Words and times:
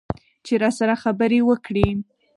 چې 0.45 0.53
راسره 0.63 0.95
خبرې 1.03 1.39
وکړي. 1.49 1.87